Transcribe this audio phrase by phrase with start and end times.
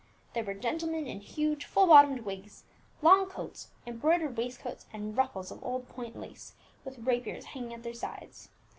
[0.33, 2.63] "There were gentlemen in huge, full bottomed wigs,
[3.03, 7.93] long coats, embroidered waistcoats and ruffles of old point lace, with rapiers hanging at their
[7.93, 8.49] sides.